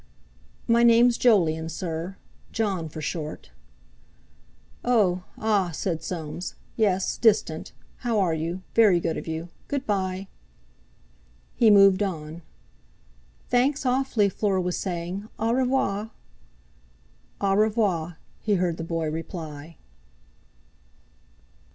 [0.67, 2.17] "My name's Jolyon, sir.
[2.51, 3.51] Jon, for short."
[4.83, 5.25] "Oh!
[5.37, 6.55] Ah!" said Soames.
[6.75, 7.17] "Yes.
[7.17, 7.71] Distant.
[7.97, 8.63] How are you?
[8.73, 9.49] Very good of you.
[9.67, 10.27] Good bye!"
[11.55, 12.41] He moved on.
[13.51, 15.29] "Thanks awfully," Fleur was saying.
[15.37, 16.09] "Au revoir!"
[17.39, 19.77] "Au revoir!" he heard the boy reply.